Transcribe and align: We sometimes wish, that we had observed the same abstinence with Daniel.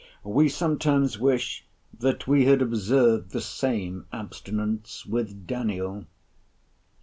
We 0.23 0.49
sometimes 0.49 1.19
wish, 1.19 1.63
that 1.99 2.25
we 2.27 2.45
had 2.45 2.59
observed 2.63 3.33
the 3.33 3.39
same 3.39 4.07
abstinence 4.11 5.05
with 5.05 5.45
Daniel. 5.45 6.05